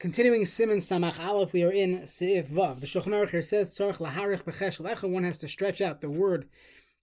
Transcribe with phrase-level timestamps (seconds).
[0.00, 2.80] Continuing Siman Samach Aleph, we are in Seif Vav.
[2.80, 6.48] The Shulchan here says, Tzarech laharich b'chesh lecha, one has to stretch out the word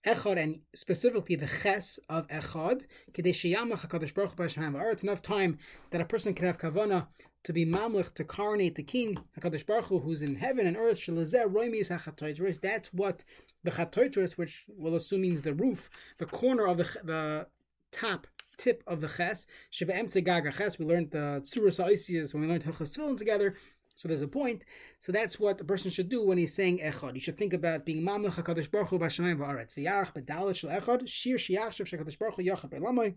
[0.04, 5.58] Echad and specifically the Ches of Echad, Kedei sheyamach HaKadosh Baruch Hu It's enough time
[5.90, 7.06] that a person can have kavana
[7.44, 10.98] to be mamlich, to coronate the king, HaKadosh Baruch Hu, who's in heaven and earth,
[10.98, 12.60] Shalazeh Roimis HaChatoitris.
[12.60, 13.22] That's what
[13.62, 17.46] the Chatoitris, which we'll assume means the roof, the corner of the, the
[17.92, 18.26] top
[18.58, 19.46] tip of the ches.
[19.70, 20.78] Shiva gaga ches.
[20.78, 23.54] We learned the tsuras ha'isias when we learned hilchas tefillin together.
[23.94, 24.64] So there's a point.
[25.00, 27.14] So that's what a person should do when he's saying echad.
[27.14, 31.08] You should think about being mamlech hakadosh baruch hu b'shamayim v'aretz v'yarach b'dalet shel echad
[31.08, 33.14] shir shiachshav shekadosh baruch hu yachad b'lamay.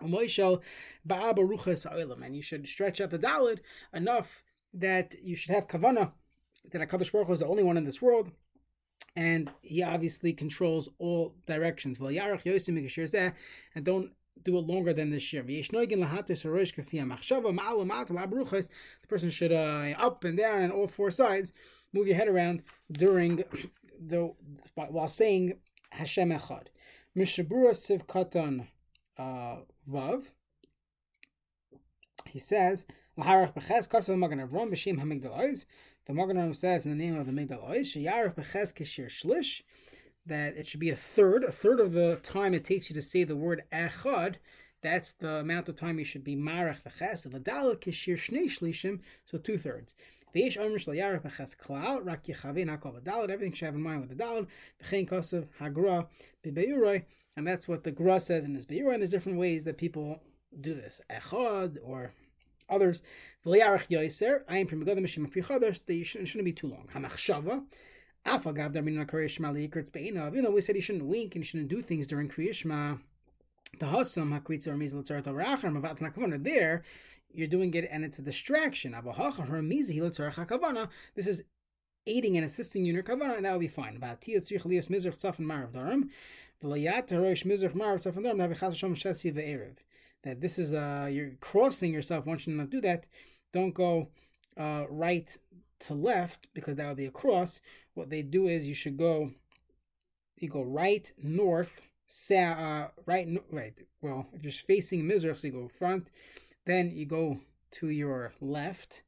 [0.00, 0.12] And
[2.36, 3.58] you should stretch out the dalit
[3.92, 6.12] enough that you should have kavana
[6.70, 8.30] that Hakadosh Baruch Hu is the only one in this world,
[9.16, 11.98] and he obviously controls all directions.
[11.98, 12.16] And
[13.82, 14.12] don't
[14.44, 15.42] do it longer than this year.
[15.42, 15.62] The
[19.08, 21.52] person should uh, up and down and all four sides
[21.92, 23.44] move your head around during
[24.00, 24.32] the
[24.74, 25.54] while saying
[25.90, 26.66] Hashem Echad.
[27.16, 28.66] Mishabura Siv Katan
[29.16, 30.26] uh, Vav.
[32.26, 33.24] He says The
[36.14, 39.62] Magan says in the name of the Migdal Sheyarach Beches Kishir Shlish
[40.28, 43.02] that it should be a third, a third of the time it takes you to
[43.02, 44.36] say the word echad.
[44.80, 47.24] That's the amount of time you should be marach the ches.
[47.24, 49.94] The dalal kishir shnei shlishim, so two thirds.
[50.34, 53.30] Veish omer shel yarach b'ches klal rak yichavei nakol v'dalad.
[53.30, 54.46] Everything should have in mind with the dalad.
[54.82, 56.06] V'chein kosav hagra
[56.44, 57.02] b'beiroi,
[57.36, 58.92] and that's what the gra says in this beiroi.
[58.92, 60.22] And there's different ways that people
[60.60, 61.00] do this.
[61.10, 62.12] Echad or
[62.68, 63.02] others.
[63.44, 64.42] V'liarach yoiser.
[64.48, 65.80] I am primigodim mishim aprichadosh.
[65.86, 66.88] They shouldn't be too long.
[66.94, 67.64] Hamachshava.
[68.26, 68.54] Even
[70.42, 73.00] though we said he shouldn't wink and shouldn't do things during Kriyishma,
[73.78, 76.82] the Hasam Hakritza or Mizal there,
[77.32, 78.94] you're doing it and it's a distraction.
[81.14, 81.44] This is
[82.06, 84.00] aiding and assisting you in your kavana, and that would be fine.
[90.24, 92.26] That this is uh, you're crossing yourself.
[92.26, 93.06] Once you not do that,
[93.52, 94.08] don't go
[94.56, 95.36] uh, right
[95.80, 97.60] to left because that would be a cross.
[97.94, 99.30] What they do is you should go,
[100.38, 103.80] you go right, north, sa, uh, right, right.
[104.00, 106.10] Well, if you're facing Mizrach, so you go front,
[106.66, 107.40] then you go
[107.72, 109.02] to your left,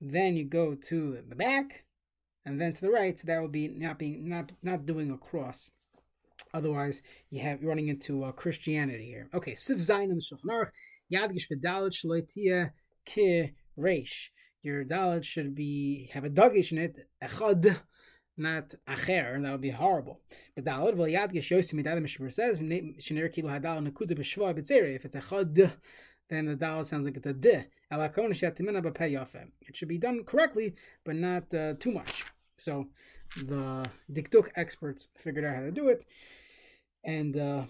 [0.00, 1.84] then you go to the back,
[2.44, 3.18] and then to the right.
[3.18, 5.70] So that would be not being not not doing a cross.
[6.54, 9.28] Otherwise, you have you're running into uh, Christianity here.
[9.34, 10.70] Okay, Siv Zayin and Shulchan Aruch
[13.78, 14.30] Reish
[14.62, 17.78] your dalit should be have a dagish in it, echad,
[18.36, 20.20] not acher, that would be horrible.
[20.54, 24.94] But dalit v'liyad geshosim midad mishmur says shenir kilo hadal nekuda b'shva b'tzeri.
[24.96, 25.72] If it's echad,
[26.28, 27.66] then the dalit sounds like it's a de.
[27.90, 32.24] It should be done correctly, but not uh, too much.
[32.58, 32.88] So
[33.36, 36.04] the diktuk experts figured out how to do it,
[37.04, 37.36] and.
[37.36, 37.62] Uh,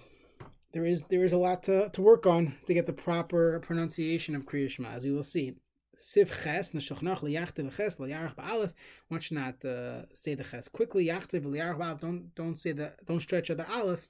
[0.72, 4.34] there is there is a lot to, to work on to get the proper pronunciation
[4.34, 5.54] of Kriyashma, as we will see.
[5.98, 8.72] Siv Ches, Neshochnach, Liyachte Ches, Liyarach Ba'alef.
[9.08, 11.06] One should not uh, say the Ches quickly.
[11.06, 12.00] Yachte, Liyarach Ba'alef.
[12.00, 14.08] Don't, don't say the, don't stretch out the Aleph.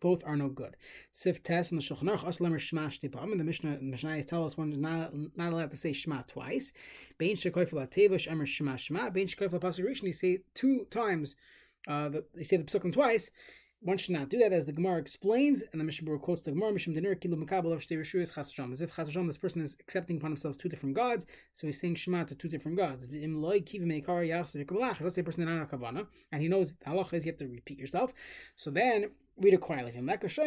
[0.00, 0.76] Both are no good.
[1.12, 3.32] Siv Tes and the Shulchan Aruch Shema Shtipam.
[3.32, 6.72] And the Mishnah, Mishnah tell us one is not, not allowed to say Shema twice.
[7.18, 9.10] Bein Shekoy for Latevish, Emer Shema Shema.
[9.10, 11.34] Bein Rishon, you say two times,
[11.88, 13.30] uh, the, they say the Psukim twice
[13.80, 16.72] one should not do that, as the Gemara explains, and the Mishnah quotes the Gemara,
[16.72, 20.58] Mishum Dinir Kilu Makabal of Shtei As if Chas this person is accepting upon himself
[20.58, 23.06] two different gods, so he's saying Shema to two different gods.
[23.06, 25.00] Meikar.
[25.00, 27.46] Let's say a person in Kavana, and he knows the halacha is you have to
[27.46, 28.12] repeat yourself.
[28.56, 29.92] So then read it quietly.
[29.94, 30.38] If there's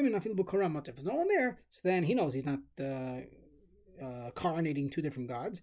[1.05, 5.61] no one there, so then he knows he's not uh, uh, coronating two different gods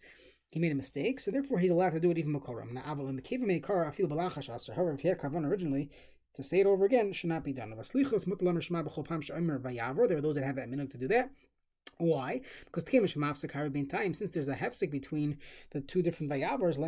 [0.50, 2.72] he made a mistake, so therefore he's allowed to do it even Makoram.
[2.72, 5.90] Now, Aval in the cave of Meikara, feel Balachas However, if he had Kavan originally,
[6.38, 7.70] to say it over again should not be done.
[7.70, 7.82] There are
[10.20, 11.30] those that have that minute to do that.
[11.96, 12.42] Why?
[12.64, 15.36] Because time, since there's a hefsek between
[15.70, 16.80] the two different vayavars, it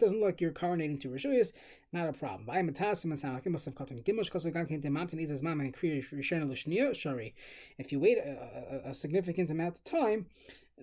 [0.00, 1.52] doesn't look like you're coronating to rishuyas,
[1.92, 2.46] not a problem.
[7.78, 10.24] If you wait a, a, a significant amount of time,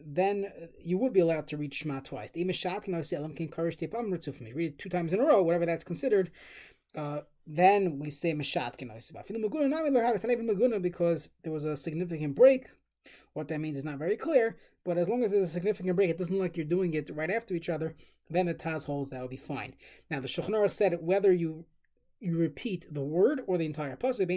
[0.05, 0.51] then
[0.81, 2.29] you would be allowed to read Shema twice.
[2.35, 6.31] Read it two times in a row, whatever that's considered.
[6.95, 12.67] Uh, then we say Maguna because there was a significant break.
[13.33, 16.09] What that means is not very clear, but as long as there's a significant break,
[16.09, 17.95] it doesn't look like you're doing it right after each other,
[18.29, 19.75] then the Taz holds that would be fine.
[20.09, 21.65] Now, the Shulchan Aruch said whether you
[22.19, 24.27] you repeat the word or the entire pasuk,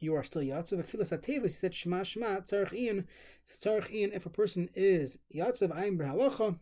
[0.00, 0.84] you are still Yatzav.
[0.84, 3.06] Akfilas Atevus, he said Shema Shema, Tzarech Ian.
[3.46, 6.58] Tzarech Ian, if a person is Yatzav, Ayin Halacha,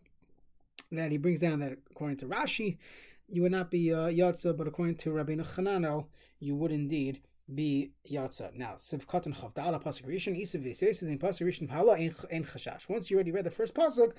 [0.91, 2.77] that he brings down that according to Rashi,
[3.27, 6.05] you would not be uh, but according to Rabbeinu Chananel,
[6.39, 7.21] you would indeed
[7.53, 8.53] be Yatza.
[8.55, 12.89] Now, Sivkat and Chavdala Pasuk Rishon, Isav Vesesis, and Pasuk Rishon Hala and Chashash.
[12.89, 14.11] Once you already read the first Pasuk,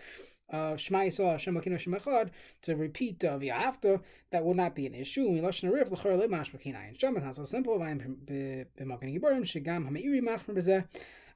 [0.52, 2.30] uh, Shema Yisrael Hashem Hashem Echad,
[2.62, 5.28] to repeat uh, after, that will not be an issue.
[5.28, 9.88] We Lashon L'chor Le Mash Makina Ayin Shem, it's so simple, Vayim B'Makin Yiborim, Shigam
[9.88, 10.84] HaMeiri Machmer B'zeh,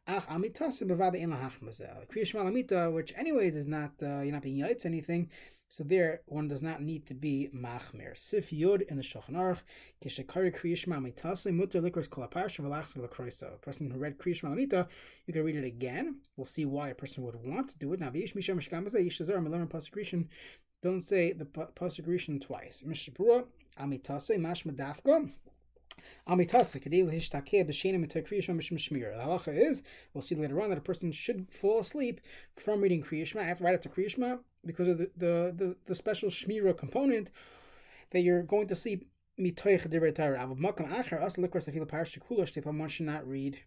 [0.06, 2.06] Ach Amitas B'Vada In Lahach B'zeh.
[2.08, 5.28] Kriya Shema Lamita, which anyways is not, uh, you're not being Yaitz anything,
[5.72, 8.14] so there, one does not need to be machmir.
[8.14, 9.60] Sif yud in the Shulchan Aruch,
[10.04, 13.54] kishakari kriyishma mitase mutter likros kol aparsha v'lachs v'lakroisa.
[13.54, 14.86] A person who read kriyishma mita,
[15.26, 16.16] you can read it again.
[16.36, 18.00] We'll see why a person would want to do it.
[18.00, 20.28] Now, v'yish misham mishkam b'zeh yishazar milarim pasuk
[20.82, 22.82] Don't say the pasuk twice.
[22.86, 23.46] Mishapura
[23.80, 25.30] amitase mash medafka.
[26.28, 29.82] Amitasa kadil hishtakeh b'shenim kriya mishum halacha is,
[30.12, 32.20] we'll see later on, that a person should fall asleep
[32.56, 36.76] from reading kriya after right after kriya because of the, the, the, the special shmira
[36.76, 37.30] component
[38.10, 39.06] that you're going to see
[39.38, 40.38] mitoich divrei Torah.
[40.38, 43.58] Av makam acher as likras afil parsha kula shtepam one should not read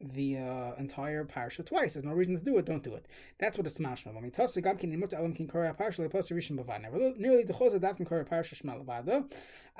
[0.00, 1.94] the uh, entire parsha twice.
[1.94, 2.64] There's no reason to do it.
[2.64, 3.06] Don't do it.
[3.38, 4.16] That's what it's mashma.
[4.16, 7.18] I mean, tasa gam kin imut alam kin kora parsha lepasa rishon.
[7.18, 9.30] Nearly the chosa dav kin kora parsha shma levada.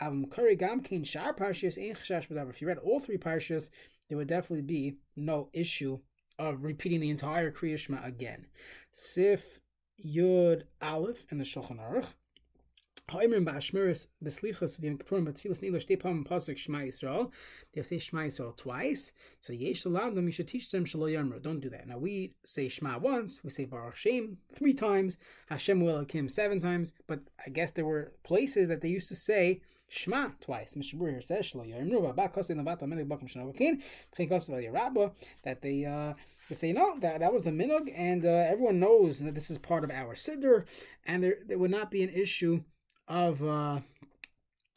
[0.00, 2.50] Avam kori gam kin shar parshas ein chashash b'davar.
[2.50, 3.70] If you read all three parshas,
[4.08, 5.98] there would definitely be no issue
[6.38, 8.46] of repeating the entire Kriya again.
[8.92, 9.60] Sif
[10.06, 12.06] Yud Aleph in the Shulchan Aruch.
[13.10, 17.32] Ha'imrim ba'ashmiris b'slichos v'yim kippurim b'tfilas nilo shtei pam pasuk Shema Yisrael.
[17.74, 19.10] They say Shema Yisrael twice.
[19.40, 21.42] So yesh them, you should teach them shalo yamru.
[21.42, 21.88] Don't do that.
[21.88, 25.16] Now we say Shema once, we say Baruch Shem three times,
[25.48, 29.60] Hashem Kim seven times, but I guess there were places that they used to say
[29.88, 30.74] Shema twice.
[30.74, 35.12] Mishabur here says yamru v'chinkos v'yarabba
[35.42, 36.14] that they uh,
[36.54, 39.84] say no that that was the minug and uh, everyone knows that this is part
[39.84, 40.64] of our siddur
[41.06, 42.62] and there there would not be an issue
[43.08, 43.80] of uh,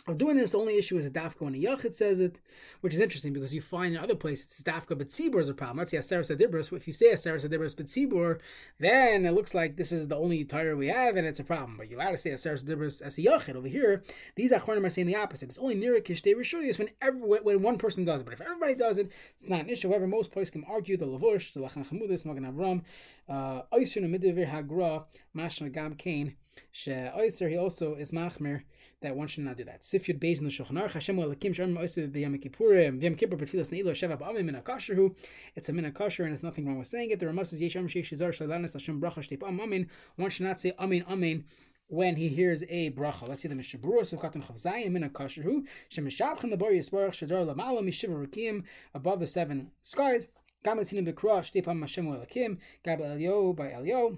[0.06, 0.52] of doing this.
[0.52, 2.40] The only issue is a dafka when a yachid says it,
[2.82, 5.78] which is interesting because you find in other places dafka but tzibur is a problem.
[5.78, 6.74] Let's say aseres adibros.
[6.76, 8.40] If you say aseres adibros but tzibur,
[8.80, 11.78] then it looks like this is the only Torah we have and it's a problem.
[11.78, 13.56] But you got to say aseres adibros as a yachid.
[13.56, 14.04] Over here,
[14.36, 15.50] these achronim are saying the opposite.
[15.50, 18.26] It's only near kishtei rishuyas when every when one person does it.
[18.26, 19.90] But if everybody does it, it's not an issue.
[19.90, 22.82] However, most places can argue the lavush, the lachan chamudis, magen avram,
[23.30, 25.06] uh, oisur nemidivir hagra,
[25.36, 26.36] mashma gam kain.
[26.72, 28.64] She Oyster, he also is machmer
[29.04, 29.82] that one should not do that.
[29.82, 33.70] Sifyud Beis in the Shulchan Aruch, Hashem Elokim Shem Oyster b'Yom Kippurim, B'Yom Kippur B'Tfilas
[33.70, 35.14] Neilo Sheva B'Amim Min HaKasher
[35.56, 37.20] It's a Min HaKasher and there's nothing wrong with saying it.
[37.20, 39.90] The Ramas is Yesham Sheish Shizar Shalanis Hashem Bracha Shtep Am Amin.
[40.16, 41.46] One should not say Amin Amin
[41.88, 43.28] when he hears a bracha.
[43.28, 47.82] Let's see the Mishabura Sivkatan Chavzayim Min HaKasher Shem Mishabchem the Bar Yisbarach Shadar Lamala
[47.82, 48.64] Mishiva Rakim
[48.94, 50.30] above the seven skies.
[50.64, 54.18] Gam Etzinim B'Kra Shtep Am Hashem Elokim Gab Elio by Elio.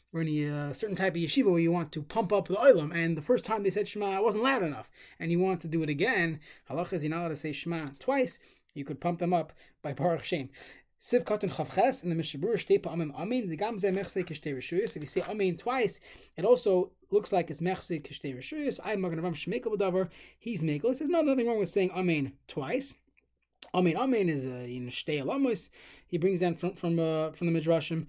[0.13, 2.93] or any uh, certain type of yeshiva where you want to pump up the oilam,
[2.93, 5.67] and the first time they said Shema, it wasn't loud enough, and you want to
[5.67, 8.39] do it again, halacha is you're not allowed to say Shema twice,
[8.73, 10.49] you could pump them up by Baruch Shem.
[11.01, 13.49] Siv Katan Chavches in the Mishabur Shtepa Amin Amin.
[13.49, 14.95] The Gamze Mechse Kishtei Rishuyus.
[14.95, 15.99] If you say Amin twice,
[16.37, 18.79] it also looks like it's Mechse Kishtei Rishuyus.
[18.83, 20.09] I'm Magan Rav Shemekel B'davar.
[20.37, 20.95] He's Mekel.
[20.95, 22.93] There's no nothing wrong with saying Amin twice.
[23.73, 25.69] Amin Amin is uh, in Shtei Alamus.
[26.05, 28.05] He brings down from from uh, from the Midrashim.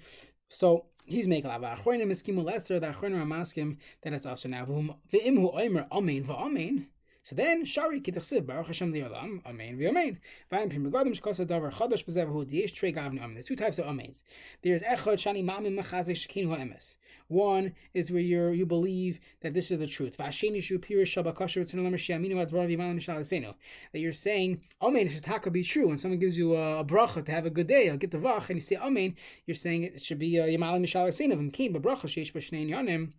[0.51, 2.81] So he's making a achronim iskimu lesser.
[2.81, 4.65] The achronim are maskim that it's also now.
[4.65, 6.87] V'im hu oimer amen v'amen.
[7.25, 10.19] So then, Shari kitachsiv Baruch Hashem li'olam, Amen v'Amen.
[10.51, 13.35] V'ayim pim regadim shkosa davar chadash b'zev hu diyesh trei gavni Amen.
[13.35, 14.25] There's two types of Amens.
[14.63, 16.97] There's echad shani mamim machazeh shekin hu emes.
[17.29, 20.19] One is where you you believe that this is the truth.
[20.19, 23.55] V'asheni shu pirish shabakasher tzinolam she'aminu advar v'yimalim mishal
[23.93, 25.87] That you're saying Amen should taka be true.
[25.87, 28.19] When someone gives you a, a bracha to have a good day, I'll get the
[28.19, 29.15] vach, and you say Amen,
[29.47, 31.35] you're saying it should be uh, yimalim mishal asenu.
[31.35, 33.13] V'mkim b'bracha sheish b'shnei yanim.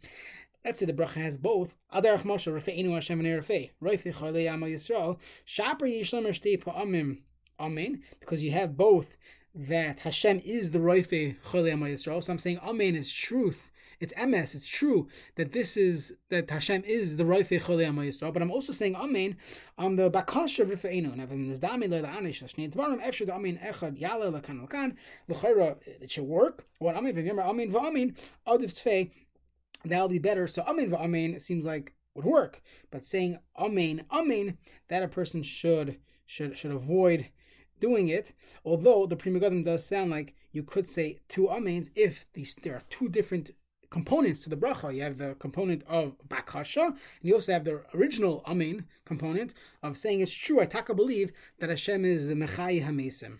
[0.66, 1.76] Let's say the bracha has both.
[1.94, 3.72] Adarach Moshe Rafeinu Hashem and Rafei.
[3.82, 5.18] Roifi Chalei Amo Yisrael.
[5.46, 7.20] Shaper Yishlam Shtei Pa'amim
[7.60, 8.02] Amen.
[8.20, 9.18] Because you have both
[9.54, 12.24] that Hashem is the Roifi Chalei Amo Yisrael.
[12.24, 13.72] So I'm saying Amen is truth.
[14.04, 18.34] It's ms, it's true that this is that Hashem is the Roifei Chole Amo Yisrael,
[18.34, 19.38] but I'm also saying Amen
[19.78, 21.14] on the Bakash of Rifeinu.
[21.14, 24.96] And if it's Dami Le La'anish Shnei Dvarim Efshad Amen Echad Yale Lakan Lakan.
[25.30, 26.66] L'Chayra it should work.
[26.80, 29.10] When Amen Tfei
[29.84, 30.48] that'll be better.
[30.48, 32.62] So Amen V'Amen seems like would work,
[32.92, 37.28] but saying Amen Amen that a person should should should avoid
[37.80, 38.34] doing it.
[38.64, 42.76] Although the Pri Megadim does sound like you could say two amens if these there
[42.76, 43.52] are two different
[43.90, 44.94] components to the bracha.
[44.96, 49.98] You have the component of bakasha, and you also have the original amen component of
[49.98, 50.60] saying it's true.
[50.62, 53.40] I taka believe that Hashem is the mechai hamesim.